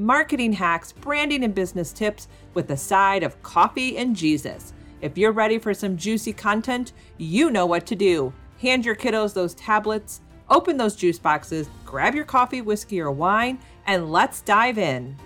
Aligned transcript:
marketing 0.00 0.54
hacks, 0.54 0.92
branding 0.92 1.44
and 1.44 1.54
business 1.54 1.92
tips 1.92 2.26
with 2.54 2.70
a 2.70 2.76
side 2.76 3.22
of 3.22 3.40
coffee 3.42 3.98
and 3.98 4.16
Jesus. 4.16 4.72
If 5.02 5.18
you're 5.18 5.30
ready 5.30 5.58
for 5.58 5.74
some 5.74 5.98
juicy 5.98 6.32
content, 6.32 6.94
you 7.18 7.50
know 7.50 7.66
what 7.66 7.84
to 7.86 7.94
do. 7.94 8.32
Hand 8.62 8.86
your 8.86 8.96
kiddos 8.96 9.34
those 9.34 9.52
tablets, 9.54 10.22
open 10.48 10.78
those 10.78 10.96
juice 10.96 11.18
boxes, 11.18 11.68
grab 11.84 12.14
your 12.14 12.24
coffee, 12.24 12.62
whiskey, 12.62 12.98
or 12.98 13.10
wine, 13.10 13.58
and 13.86 14.10
let's 14.10 14.40
dive 14.40 14.78
in. 14.78 15.16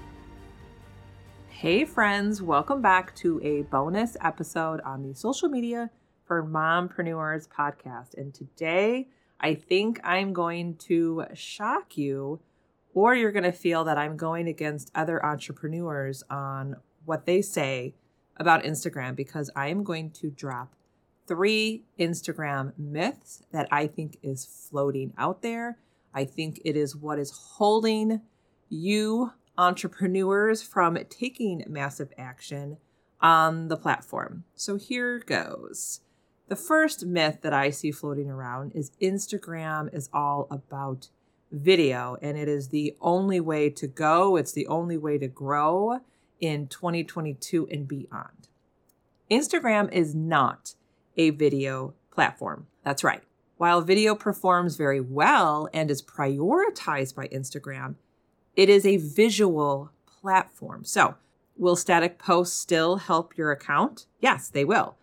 Hey, 1.50 1.84
friends, 1.84 2.42
welcome 2.42 2.82
back 2.82 3.14
to 3.16 3.40
a 3.44 3.62
bonus 3.62 4.16
episode 4.22 4.80
on 4.80 5.04
the 5.04 5.14
Social 5.14 5.48
Media 5.48 5.88
for 6.24 6.42
Mompreneurs 6.42 7.46
podcast. 7.46 8.14
And 8.16 8.34
today, 8.34 9.06
I 9.38 9.54
think 9.54 10.00
I'm 10.02 10.32
going 10.32 10.74
to 10.78 11.26
shock 11.32 11.96
you, 11.96 12.40
or 12.94 13.14
you're 13.14 13.32
going 13.32 13.44
to 13.44 13.52
feel 13.52 13.84
that 13.84 13.98
I'm 13.98 14.16
going 14.16 14.48
against 14.48 14.90
other 14.94 15.24
entrepreneurs 15.24 16.22
on 16.30 16.76
what 17.04 17.26
they 17.26 17.42
say 17.42 17.94
about 18.36 18.64
Instagram 18.64 19.14
because 19.14 19.50
I 19.54 19.68
am 19.68 19.84
going 19.84 20.10
to 20.12 20.30
drop 20.30 20.74
three 21.26 21.84
Instagram 21.98 22.72
myths 22.78 23.42
that 23.52 23.68
I 23.70 23.86
think 23.86 24.18
is 24.22 24.44
floating 24.44 25.12
out 25.18 25.42
there. 25.42 25.78
I 26.14 26.24
think 26.24 26.60
it 26.64 26.76
is 26.76 26.94
what 26.94 27.18
is 27.18 27.30
holding 27.30 28.20
you 28.68 29.32
entrepreneurs 29.58 30.62
from 30.62 30.98
taking 31.08 31.64
massive 31.68 32.12
action 32.16 32.78
on 33.20 33.68
the 33.68 33.76
platform. 33.76 34.44
So 34.54 34.76
here 34.76 35.18
goes. 35.18 36.00
The 36.48 36.56
first 36.56 37.06
myth 37.06 37.38
that 37.42 37.54
I 37.54 37.70
see 37.70 37.90
floating 37.90 38.28
around 38.28 38.72
is 38.74 38.92
Instagram 39.00 39.92
is 39.94 40.10
all 40.12 40.46
about 40.50 41.08
video 41.54 42.16
and 42.20 42.36
it 42.36 42.48
is 42.48 42.68
the 42.68 42.96
only 43.00 43.40
way 43.40 43.70
to 43.70 43.86
go. 43.86 44.36
It's 44.36 44.52
the 44.52 44.66
only 44.66 44.96
way 44.96 45.18
to 45.18 45.28
grow 45.28 46.00
in 46.40 46.68
2022 46.68 47.68
and 47.70 47.88
beyond. 47.88 48.48
Instagram 49.30 49.90
is 49.92 50.14
not 50.14 50.74
a 51.16 51.30
video 51.30 51.94
platform. 52.10 52.66
That's 52.84 53.04
right. 53.04 53.22
While 53.56 53.80
video 53.80 54.14
performs 54.14 54.76
very 54.76 55.00
well 55.00 55.68
and 55.72 55.90
is 55.90 56.02
prioritized 56.02 57.14
by 57.14 57.28
Instagram, 57.28 57.94
it 58.56 58.68
is 58.68 58.84
a 58.84 58.96
visual 58.96 59.90
platform. 60.06 60.84
So, 60.84 61.14
will 61.56 61.76
static 61.76 62.18
posts 62.18 62.58
still 62.58 62.96
help 62.96 63.36
your 63.36 63.52
account? 63.52 64.06
Yes, 64.20 64.48
they 64.48 64.64
will. 64.64 64.96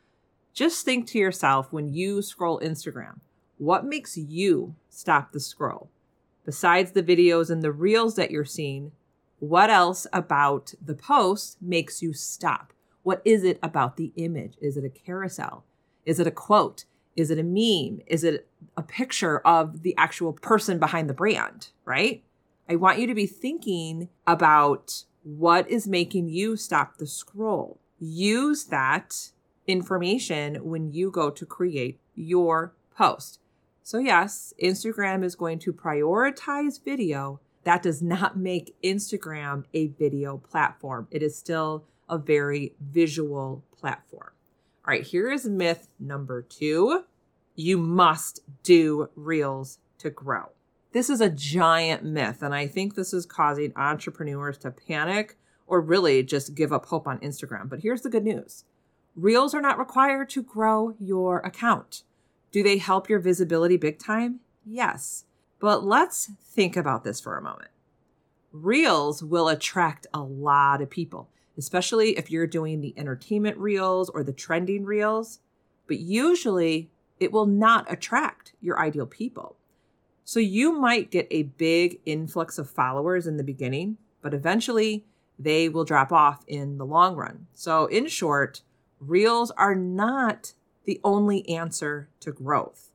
Just 0.53 0.83
think 0.83 1.07
to 1.07 1.17
yourself 1.17 1.71
when 1.71 1.93
you 1.93 2.21
scroll 2.21 2.59
Instagram, 2.59 3.19
what 3.57 3.85
makes 3.85 4.17
you 4.17 4.75
stop 4.89 5.31
the 5.31 5.39
scroll? 5.39 5.89
Besides 6.45 6.91
the 6.91 7.03
videos 7.03 7.49
and 7.49 7.61
the 7.61 7.71
reels 7.71 8.15
that 8.15 8.31
you're 8.31 8.45
seeing, 8.45 8.91
what 9.39 9.69
else 9.69 10.07
about 10.13 10.73
the 10.83 10.95
post 10.95 11.57
makes 11.61 12.01
you 12.01 12.13
stop? 12.13 12.73
What 13.03 13.21
is 13.25 13.43
it 13.43 13.59
about 13.63 13.97
the 13.97 14.13
image? 14.15 14.53
Is 14.61 14.77
it 14.77 14.85
a 14.85 14.89
carousel? 14.89 15.63
Is 16.05 16.19
it 16.19 16.27
a 16.27 16.31
quote? 16.31 16.85
Is 17.15 17.29
it 17.29 17.39
a 17.39 17.43
meme? 17.43 18.01
Is 18.07 18.23
it 18.23 18.47
a 18.77 18.83
picture 18.83 19.39
of 19.39 19.83
the 19.83 19.95
actual 19.97 20.33
person 20.33 20.79
behind 20.79 21.09
the 21.09 21.13
brand, 21.13 21.69
right? 21.85 22.23
I 22.69 22.75
want 22.75 22.99
you 22.99 23.07
to 23.07 23.15
be 23.15 23.25
thinking 23.25 24.09
about 24.25 25.03
what 25.23 25.69
is 25.69 25.87
making 25.87 26.29
you 26.29 26.55
stop 26.55 26.97
the 26.97 27.07
scroll. 27.07 27.79
Use 27.99 28.65
that 28.65 29.31
information 29.67 30.55
when 30.63 30.93
you 30.93 31.11
go 31.11 31.29
to 31.29 31.45
create 31.45 31.99
your 32.15 32.73
post. 32.95 33.39
So, 33.83 33.97
yes, 33.97 34.53
Instagram 34.61 35.23
is 35.23 35.35
going 35.35 35.59
to 35.59 35.73
prioritize 35.73 36.83
video. 36.83 37.39
That 37.63 37.83
does 37.83 38.01
not 38.01 38.37
make 38.37 38.75
Instagram 38.83 39.65
a 39.73 39.87
video 39.87 40.37
platform. 40.37 41.07
It 41.11 41.23
is 41.23 41.37
still 41.37 41.85
a 42.09 42.17
very 42.17 42.75
visual 42.79 43.63
platform. 43.71 44.31
All 44.85 44.91
right, 44.91 45.03
here 45.03 45.29
is 45.31 45.45
myth 45.45 45.87
number 45.99 46.41
two 46.41 47.05
you 47.55 47.77
must 47.77 48.41
do 48.63 49.09
reels 49.15 49.79
to 49.99 50.09
grow. 50.09 50.49
This 50.93 51.09
is 51.09 51.21
a 51.21 51.29
giant 51.29 52.03
myth, 52.03 52.41
and 52.41 52.53
I 52.53 52.67
think 52.67 52.95
this 52.95 53.13
is 53.13 53.25
causing 53.25 53.71
entrepreneurs 53.75 54.57
to 54.59 54.71
panic 54.71 55.37
or 55.67 55.79
really 55.79 56.23
just 56.23 56.55
give 56.55 56.73
up 56.73 56.85
hope 56.87 57.07
on 57.07 57.19
Instagram. 57.19 57.69
But 57.69 57.81
here's 57.81 58.01
the 58.01 58.09
good 58.09 58.23
news 58.23 58.65
Reels 59.15 59.53
are 59.53 59.61
not 59.61 59.77
required 59.77 60.29
to 60.31 60.43
grow 60.43 60.95
your 60.99 61.39
account. 61.39 62.03
Do 62.51 62.63
they 62.63 62.77
help 62.77 63.09
your 63.09 63.19
visibility 63.19 63.77
big 63.77 63.99
time? 63.99 64.39
Yes. 64.65 65.25
But 65.59 65.83
let's 65.83 66.31
think 66.43 66.75
about 66.75 67.03
this 67.03 67.19
for 67.19 67.37
a 67.37 67.41
moment. 67.41 67.71
Reels 68.51 69.23
will 69.23 69.47
attract 69.47 70.07
a 70.13 70.21
lot 70.21 70.81
of 70.81 70.89
people, 70.89 71.29
especially 71.57 72.17
if 72.17 72.29
you're 72.29 72.47
doing 72.47 72.81
the 72.81 72.93
entertainment 72.97 73.57
reels 73.57 74.09
or 74.09 74.23
the 74.23 74.33
trending 74.33 74.83
reels. 74.83 75.39
But 75.87 75.99
usually 75.99 76.89
it 77.19 77.31
will 77.31 77.45
not 77.45 77.91
attract 77.91 78.53
your 78.59 78.79
ideal 78.79 79.05
people. 79.05 79.55
So 80.23 80.39
you 80.39 80.73
might 80.73 81.11
get 81.11 81.27
a 81.31 81.43
big 81.43 81.99
influx 82.05 82.57
of 82.57 82.69
followers 82.69 83.27
in 83.27 83.37
the 83.37 83.43
beginning, 83.43 83.97
but 84.21 84.33
eventually 84.33 85.05
they 85.39 85.69
will 85.69 85.85
drop 85.85 86.11
off 86.11 86.43
in 86.47 86.77
the 86.77 86.85
long 86.85 87.15
run. 87.15 87.47
So, 87.53 87.87
in 87.87 88.07
short, 88.07 88.61
Reels 89.01 89.49
are 89.51 89.73
not 89.73 90.53
the 90.85 90.99
only 91.03 91.47
answer 91.47 92.09
to 92.19 92.31
growth. 92.31 92.89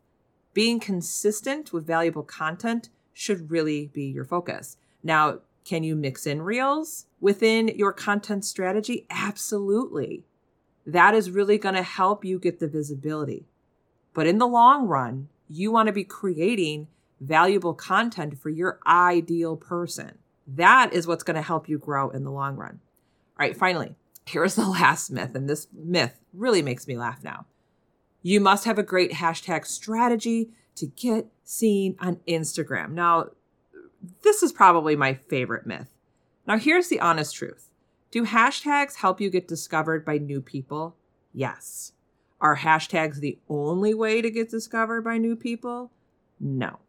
Being 0.55 0.81
consistent 0.81 1.73
with 1.73 1.87
valuable 1.87 2.23
content 2.23 2.89
should 3.13 3.51
really 3.51 3.87
be 3.93 4.05
your 4.05 4.25
focus. 4.25 4.77
Now, 5.03 5.41
can 5.65 5.83
you 5.83 5.97
mix 5.97 6.27
in 6.27 6.43
Reels 6.43 7.07
within 7.21 7.69
your 7.69 7.93
content 7.93 8.45
strategy? 8.45 9.07
Absolutely. 9.11 10.25
That 10.87 11.15
is 11.15 11.31
really 11.31 11.59
going 11.59 11.75
to 11.75 11.83
help 11.83 12.25
you 12.25 12.39
get 12.39 12.61
the 12.61 12.69
visibility. 12.69 13.47
But 14.15 14.27
in 14.27 14.39
the 14.39 14.47
long 14.47 14.87
run, 14.87 15.29
you 15.49 15.73
want 15.73 15.89
to 15.89 15.93
be 15.93 16.05
creating 16.05 16.89
valuable 17.21 17.75
content 17.75 18.39
for 18.39 18.51
your 18.51 18.79
ideal 18.87 19.57
person. 19.57 20.19
That 20.47 20.93
is 20.93 21.07
what's 21.07 21.25
going 21.25 21.35
to 21.35 21.43
help 21.43 21.69
you 21.69 21.79
grow 21.79 22.11
in 22.11 22.25
the 22.25 22.31
long 22.31 22.57
run. 22.57 22.81
All 23.39 23.47
right, 23.47 23.57
finally, 23.57 23.97
Here's 24.27 24.57
the 24.57 24.69
last 24.69 25.11
myth, 25.11 25.35
and 25.35 25.49
this 25.49 25.69
myth 25.73 26.19
really 26.35 26.63
makes 26.63 26.87
me 26.87 26.99
laugh 26.99 27.23
now. 27.23 27.47
You 28.27 28.41
must 28.41 28.65
have 28.65 28.77
a 28.77 28.83
great 28.83 29.13
hashtag 29.13 29.65
strategy 29.67 30.51
to 30.75 30.87
get 30.87 31.29
seen 31.45 31.95
on 32.01 32.19
Instagram. 32.27 32.91
Now, 32.91 33.29
this 34.25 34.43
is 34.43 34.51
probably 34.51 34.97
my 34.97 35.15
favorite 35.15 35.65
myth. 35.65 35.95
Now, 36.45 36.59
here's 36.59 36.89
the 36.89 36.99
honest 36.99 37.37
truth 37.37 37.71
Do 38.11 38.27
hashtags 38.27 38.97
help 38.97 39.21
you 39.21 39.31
get 39.31 39.47
discovered 39.47 40.05
by 40.05 40.19
new 40.19 40.41
people? 40.41 40.97
Yes. 41.33 41.93
Are 42.41 42.57
hashtags 42.57 43.21
the 43.21 43.39
only 43.49 43.95
way 43.95 44.21
to 44.21 44.29
get 44.29 44.51
discovered 44.51 45.03
by 45.03 45.19
new 45.19 45.37
people? 45.37 45.93
No. 46.41 46.81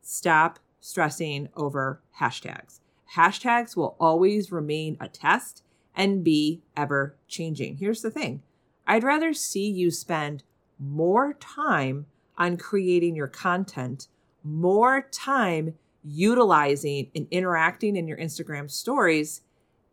Stop 0.00 0.58
stressing 0.80 1.48
over 1.54 2.00
hashtags. 2.18 2.80
Hashtags 3.14 3.76
will 3.76 3.94
always 4.00 4.50
remain 4.50 4.96
a 5.00 5.06
test 5.06 5.62
and 5.94 6.24
be 6.24 6.60
ever 6.76 7.14
changing. 7.28 7.76
Here's 7.76 8.02
the 8.02 8.10
thing 8.10 8.42
I'd 8.84 9.04
rather 9.04 9.32
see 9.32 9.70
you 9.70 9.92
spend 9.92 10.42
more 10.78 11.34
time 11.34 12.06
on 12.36 12.56
creating 12.56 13.16
your 13.16 13.28
content, 13.28 14.08
more 14.42 15.02
time 15.12 15.74
utilizing 16.04 17.10
and 17.14 17.26
interacting 17.30 17.96
in 17.96 18.08
your 18.08 18.16
Instagram 18.18 18.70
stories, 18.70 19.42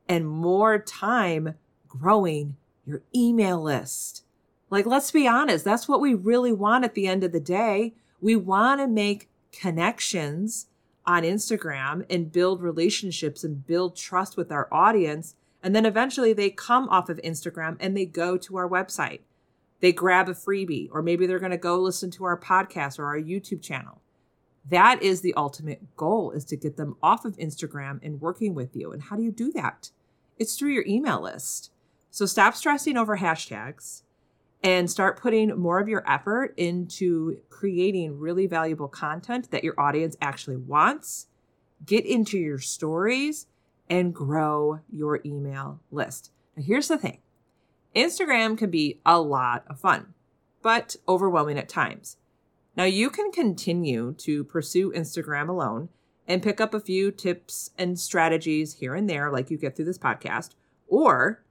and 0.07 0.27
more 0.27 0.79
time 0.79 1.55
growing 1.87 2.55
your 2.85 3.01
email 3.15 3.61
list. 3.61 4.23
Like, 4.71 4.85
let's 4.85 5.11
be 5.11 5.27
honest, 5.27 5.65
that's 5.65 5.87
what 5.87 6.01
we 6.01 6.13
really 6.13 6.53
want 6.53 6.85
at 6.85 6.95
the 6.95 7.07
end 7.07 7.23
of 7.23 7.31
the 7.31 7.39
day. 7.39 7.93
We 8.21 8.35
want 8.35 8.81
to 8.81 8.87
make 8.87 9.29
connections 9.51 10.67
on 11.05 11.23
Instagram 11.23 12.05
and 12.09 12.31
build 12.31 12.61
relationships 12.61 13.43
and 13.43 13.65
build 13.65 13.95
trust 13.95 14.37
with 14.37 14.51
our 14.51 14.67
audience 14.71 15.35
and 15.61 15.75
then 15.75 15.85
eventually 15.85 16.33
they 16.33 16.49
come 16.49 16.87
off 16.89 17.09
of 17.09 17.19
Instagram 17.23 17.77
and 17.79 17.95
they 17.95 18.05
go 18.05 18.37
to 18.37 18.57
our 18.57 18.67
website. 18.67 19.21
They 19.81 19.91
grab 19.91 20.27
a 20.27 20.33
freebie, 20.33 20.89
or 20.91 21.01
maybe 21.01 21.25
they're 21.25 21.39
going 21.39 21.51
to 21.51 21.57
go 21.57 21.79
listen 21.79 22.11
to 22.11 22.25
our 22.25 22.37
podcast 22.39 22.99
or 22.99 23.05
our 23.05 23.19
YouTube 23.19 23.61
channel. 23.61 24.01
That 24.69 25.01
is 25.01 25.21
the 25.21 25.33
ultimate 25.35 25.95
goal 25.95 26.31
is 26.31 26.45
to 26.45 26.57
get 26.57 26.77
them 26.77 26.97
off 27.01 27.25
of 27.25 27.37
Instagram 27.37 27.99
and 28.03 28.21
working 28.21 28.53
with 28.53 28.75
you. 28.75 28.91
And 28.91 29.03
how 29.03 29.15
do 29.15 29.23
you 29.23 29.31
do 29.31 29.51
that? 29.53 29.91
It's 30.37 30.55
through 30.55 30.71
your 30.71 30.85
email 30.85 31.21
list. 31.21 31.71
So 32.11 32.25
stop 32.25 32.55
stressing 32.55 32.97
over 32.97 33.17
hashtags 33.17 34.03
and 34.63 34.89
start 34.91 35.19
putting 35.19 35.57
more 35.57 35.79
of 35.79 35.87
your 35.87 36.03
effort 36.09 36.53
into 36.57 37.39
creating 37.49 38.19
really 38.19 38.47
valuable 38.47 38.87
content 38.87 39.51
that 39.51 39.63
your 39.63 39.79
audience 39.79 40.17
actually 40.21 40.57
wants. 40.57 41.27
Get 41.85 42.05
into 42.05 42.37
your 42.37 42.59
stories 42.59 43.47
and 43.89 44.13
grow 44.13 44.81
your 44.91 45.21
email 45.25 45.79
list. 45.91 46.31
Now, 46.55 46.63
here's 46.63 46.89
the 46.89 46.97
thing 46.97 47.19
Instagram 47.95 48.57
can 48.57 48.69
be 48.69 48.99
a 49.05 49.19
lot 49.19 49.63
of 49.67 49.79
fun, 49.79 50.13
but 50.61 50.95
overwhelming 51.07 51.57
at 51.57 51.69
times. 51.69 52.17
Now, 52.75 52.83
you 52.83 53.09
can 53.09 53.31
continue 53.31 54.13
to 54.19 54.43
pursue 54.43 54.91
Instagram 54.91 55.49
alone 55.49 55.89
and 56.27 56.43
pick 56.43 56.61
up 56.61 56.73
a 56.73 56.79
few 56.79 57.11
tips 57.11 57.71
and 57.77 57.99
strategies 57.99 58.75
here 58.75 58.93
and 58.93 59.09
there, 59.09 59.31
like 59.31 59.49
you 59.49 59.57
get 59.57 59.75
through 59.75 59.85
this 59.85 59.97
podcast, 59.97 60.51
or 60.87 61.43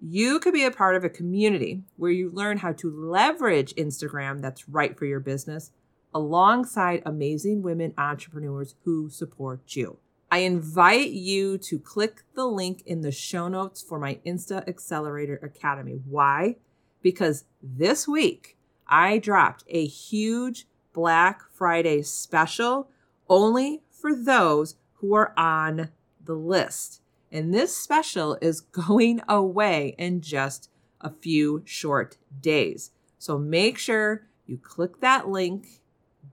you 0.00 0.40
could 0.40 0.54
be 0.54 0.64
a 0.64 0.70
part 0.70 0.96
of 0.96 1.04
a 1.04 1.10
community 1.10 1.82
where 1.96 2.10
you 2.10 2.30
learn 2.30 2.58
how 2.58 2.72
to 2.72 2.90
leverage 2.90 3.74
Instagram 3.74 4.40
that's 4.40 4.68
right 4.68 4.98
for 4.98 5.04
your 5.04 5.20
business 5.20 5.70
alongside 6.14 7.02
amazing 7.04 7.62
women 7.62 7.92
entrepreneurs 7.98 8.74
who 8.84 9.10
support 9.10 9.60
you. 9.76 9.98
I 10.30 10.38
invite 10.38 11.10
you 11.10 11.58
to 11.58 11.78
click 11.78 12.22
the 12.34 12.46
link 12.46 12.82
in 12.86 13.02
the 13.02 13.12
show 13.12 13.48
notes 13.48 13.82
for 13.82 13.98
my 13.98 14.18
Insta 14.26 14.66
Accelerator 14.68 15.36
Academy. 15.42 16.00
Why? 16.08 16.56
Because 17.02 17.44
this 17.62 18.08
week 18.08 18.56
I 18.88 19.18
dropped 19.18 19.64
a 19.68 19.86
huge 19.86 20.66
Black 20.92 21.42
Friday 21.52 22.02
special 22.02 22.88
only 23.28 23.82
for 23.90 24.14
those 24.14 24.76
who 24.94 25.14
are 25.14 25.32
on 25.36 25.90
the 26.24 26.34
list. 26.34 27.00
And 27.30 27.52
this 27.52 27.76
special 27.76 28.38
is 28.40 28.60
going 28.60 29.20
away 29.28 29.94
in 29.98 30.20
just 30.20 30.70
a 31.00 31.10
few 31.10 31.62
short 31.64 32.16
days. 32.40 32.90
So 33.18 33.38
make 33.38 33.78
sure 33.78 34.26
you 34.46 34.58
click 34.58 35.00
that 35.00 35.28
link, 35.28 35.80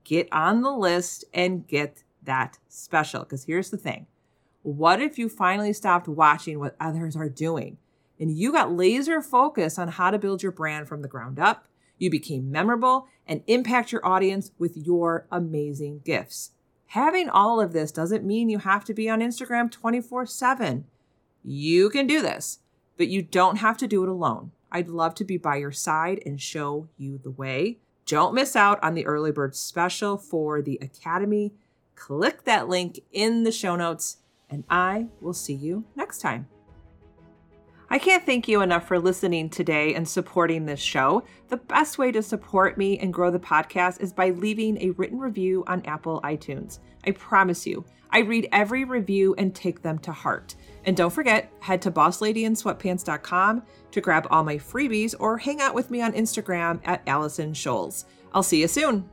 get 0.04 0.28
on 0.32 0.62
the 0.62 0.72
list, 0.72 1.26
and 1.34 1.68
get 1.68 2.04
that 2.24 2.58
special. 2.68 3.22
Because 3.22 3.46
here's 3.46 3.70
the 3.70 3.78
thing 3.78 4.08
what 4.64 5.02
if 5.02 5.18
you 5.18 5.28
finally 5.28 5.74
stopped 5.74 6.08
watching 6.08 6.60
what 6.60 6.76
others 6.80 7.16
are 7.16 7.30
doing 7.30 7.78
and 8.20 8.38
you 8.38 8.52
got 8.52 8.72
laser 8.72 9.22
focused 9.22 9.80
on 9.80 9.88
how 9.88 10.12
to 10.12 10.20
build 10.20 10.44
your 10.44 10.52
brand 10.52 10.88
from 10.88 11.02
the 11.02 11.08
ground 11.08 11.40
up? 11.40 11.66
You 11.98 12.10
became 12.10 12.52
memorable 12.52 13.08
and 13.28 13.44
impact 13.48 13.92
your 13.92 14.06
audience 14.06 14.52
with 14.58 14.76
your 14.76 15.28
amazing 15.32 16.02
gifts. 16.04 16.52
Having 16.88 17.30
all 17.30 17.62
of 17.62 17.74
this 17.74 17.92
doesn't 17.92 18.26
mean 18.26 18.50
you 18.50 18.60
have 18.60 18.84
to 18.86 18.94
be 18.94 19.10
on 19.10 19.22
Instagram 19.22 19.72
24 19.72 20.26
7. 20.26 20.86
You 21.44 21.90
can 21.90 22.06
do 22.06 22.22
this, 22.22 22.60
but 22.98 23.08
you 23.08 23.22
don't 23.22 23.58
have 23.58 23.78
to 23.78 23.88
do 23.88 24.04
it 24.04 24.10
alone. 24.10 24.52
I'd 24.72 24.90
love 24.90 25.16
to 25.16 25.24
be 25.24 25.38
by 25.38 25.58
your 25.58 25.72
side 25.72 26.22
and 26.26 26.40
show 26.40 26.88
you 26.98 27.18
the 27.18 27.32
way. 27.32 27.78
Don't 28.06 28.34
miss 28.34 28.56
out 28.56 28.84
on 28.84 28.94
the 28.94 29.06
early 29.06 29.32
bird 29.32 29.56
special 29.56 30.18
for 30.18 30.62
the 30.62 30.78
Academy 30.82 31.54
click 32.02 32.46
that 32.46 32.68
link 32.68 33.00
in 33.12 33.44
the 33.44 33.52
show 33.52 33.76
notes, 33.76 34.18
and 34.50 34.64
I 34.72 35.06
will 35.22 35.36
see 35.36 35.54
you 35.54 35.86
next 35.96 36.18
time. 36.20 36.48
I 37.92 38.00
can't 38.00 38.26
thank 38.26 38.48
you 38.48 38.62
enough 38.62 38.88
for 38.88 38.98
listening 38.98 39.50
today 39.50 39.94
and 39.94 40.08
supporting 40.08 40.66
this 40.66 40.80
show. 40.80 41.24
The 41.50 41.58
best 41.58 42.00
way 42.00 42.12
to 42.14 42.24
support 42.24 42.76
me 42.76 42.98
and 42.98 43.14
grow 43.14 43.30
the 43.30 43.40
podcast 43.40 44.02
is 44.02 44.14
by 44.14 44.32
leaving 44.32 44.82
a 44.82 44.90
written 44.92 45.20
review 45.20 45.64
on 45.68 45.86
Apple 45.86 46.22
iTunes. 46.24 46.80
I 47.06 47.12
promise 47.12 47.68
you, 47.68 47.86
I 48.10 48.20
read 48.20 48.50
every 48.52 48.84
review 48.84 49.36
and 49.38 49.54
take 49.54 49.84
them 49.84 50.00
to 50.00 50.12
heart. 50.12 50.56
And 50.86 50.98
don't 50.98 51.14
forget, 51.14 51.52
head 51.60 51.84
to 51.84 51.92
bossladyinsweatpants.com 51.92 53.64
to 53.92 54.02
grab 54.02 54.28
all 54.32 54.44
my 54.44 54.56
freebies 54.56 55.14
or 55.20 55.38
hang 55.38 55.62
out 55.62 55.76
with 55.76 55.92
me 55.92 56.02
on 56.02 56.14
Instagram 56.14 56.80
at 56.84 57.04
Allison 57.06 57.54
Scholes. 57.54 58.06
I'll 58.34 58.42
see 58.42 58.62
you 58.62 58.68
soon. 58.68 59.08